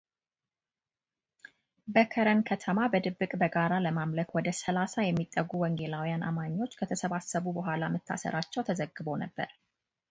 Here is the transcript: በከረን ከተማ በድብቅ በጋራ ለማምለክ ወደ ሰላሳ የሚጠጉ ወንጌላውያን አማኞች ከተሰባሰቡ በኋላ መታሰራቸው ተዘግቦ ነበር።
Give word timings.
በከረን 1.93 2.39
ከተማ 2.51 2.77
በድብቅ 2.93 3.31
በጋራ 3.41 3.71
ለማምለክ 3.85 4.31
ወደ 4.37 4.49
ሰላሳ 4.63 4.95
የሚጠጉ 5.09 5.51
ወንጌላውያን 5.65 6.27
አማኞች 6.31 6.73
ከተሰባሰቡ 6.81 7.45
በኋላ 7.59 7.93
መታሰራቸው 7.97 8.67
ተዘግቦ 8.71 9.07
ነበር። 9.25 9.49